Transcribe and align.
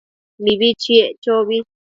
Mibi 0.43 0.69
chiec 0.81 1.13
chobi 1.23 1.57